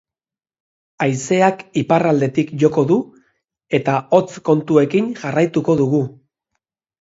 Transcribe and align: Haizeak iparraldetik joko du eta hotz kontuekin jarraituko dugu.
Haizeak 1.05 1.59
iparraldetik 1.81 2.49
joko 2.63 2.85
du 2.93 2.97
eta 3.81 3.99
hotz 4.19 4.41
kontuekin 4.51 5.13
jarraituko 5.21 5.77
dugu. 5.85 6.03